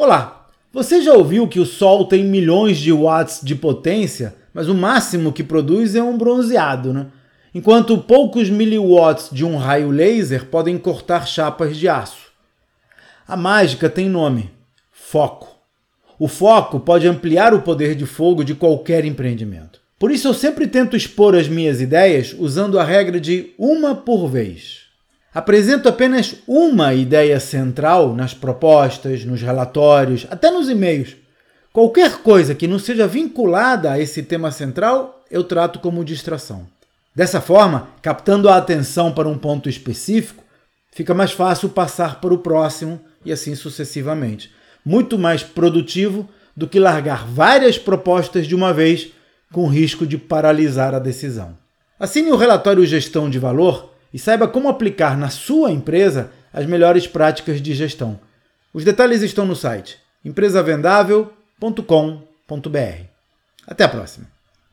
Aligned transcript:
Olá! 0.00 0.46
Você 0.72 1.02
já 1.02 1.12
ouviu 1.12 1.48
que 1.48 1.58
o 1.58 1.66
Sol 1.66 2.04
tem 2.04 2.22
milhões 2.22 2.78
de 2.78 2.92
watts 2.92 3.40
de 3.42 3.56
potência, 3.56 4.36
mas 4.54 4.68
o 4.68 4.74
máximo 4.74 5.32
que 5.32 5.42
produz 5.42 5.96
é 5.96 6.00
um 6.00 6.16
bronzeado, 6.16 6.92
né? 6.92 7.08
Enquanto 7.52 7.98
poucos 7.98 8.48
miliwatts 8.48 9.28
de 9.32 9.44
um 9.44 9.56
raio 9.56 9.90
laser 9.90 10.46
podem 10.46 10.78
cortar 10.78 11.26
chapas 11.26 11.76
de 11.76 11.88
aço. 11.88 12.28
A 13.26 13.36
mágica 13.36 13.90
tem 13.90 14.08
nome: 14.08 14.52
foco. 14.92 15.48
O 16.16 16.28
foco 16.28 16.78
pode 16.78 17.08
ampliar 17.08 17.52
o 17.52 17.62
poder 17.62 17.96
de 17.96 18.06
fogo 18.06 18.44
de 18.44 18.54
qualquer 18.54 19.04
empreendimento. 19.04 19.80
Por 19.98 20.12
isso 20.12 20.28
eu 20.28 20.32
sempre 20.34 20.68
tento 20.68 20.96
expor 20.96 21.34
as 21.34 21.48
minhas 21.48 21.80
ideias 21.80 22.36
usando 22.38 22.78
a 22.78 22.84
regra 22.84 23.18
de 23.18 23.52
uma 23.58 23.96
por 23.96 24.28
vez. 24.28 24.87
Apresento 25.32 25.88
apenas 25.88 26.36
uma 26.46 26.94
ideia 26.94 27.38
central 27.38 28.14
nas 28.14 28.32
propostas, 28.32 29.24
nos 29.24 29.42
relatórios, 29.42 30.26
até 30.30 30.50
nos 30.50 30.70
e-mails. 30.70 31.16
Qualquer 31.72 32.22
coisa 32.22 32.54
que 32.54 32.66
não 32.66 32.78
seja 32.78 33.06
vinculada 33.06 33.92
a 33.92 34.00
esse 34.00 34.22
tema 34.22 34.50
central, 34.50 35.22
eu 35.30 35.44
trato 35.44 35.78
como 35.80 36.04
distração. 36.04 36.66
Dessa 37.14 37.40
forma, 37.40 37.88
captando 38.00 38.48
a 38.48 38.56
atenção 38.56 39.12
para 39.12 39.28
um 39.28 39.36
ponto 39.36 39.68
específico, 39.68 40.42
fica 40.92 41.12
mais 41.12 41.32
fácil 41.32 41.68
passar 41.68 42.20
para 42.20 42.32
o 42.32 42.38
próximo 42.38 42.98
e 43.24 43.30
assim 43.30 43.54
sucessivamente. 43.54 44.50
Muito 44.84 45.18
mais 45.18 45.42
produtivo 45.42 46.28
do 46.56 46.66
que 46.66 46.80
largar 46.80 47.26
várias 47.26 47.78
propostas 47.78 48.46
de 48.46 48.54
uma 48.54 48.72
vez 48.72 49.08
com 49.52 49.66
risco 49.66 50.06
de 50.06 50.16
paralisar 50.16 50.94
a 50.94 50.98
decisão. 50.98 51.56
Assine 52.00 52.32
o 52.32 52.36
relatório 52.36 52.86
Gestão 52.86 53.28
de 53.28 53.38
Valor 53.38 53.92
e 54.12 54.18
saiba 54.18 54.48
como 54.48 54.68
aplicar 54.68 55.16
na 55.16 55.30
sua 55.30 55.70
empresa 55.70 56.32
as 56.52 56.66
melhores 56.66 57.06
práticas 57.06 57.60
de 57.60 57.74
gestão. 57.74 58.18
Os 58.72 58.84
detalhes 58.84 59.22
estão 59.22 59.44
no 59.44 59.56
site 59.56 59.98
empresavendável.com.br. 60.24 63.04
Até 63.66 63.84
a 63.84 63.88
próxima! 63.88 64.37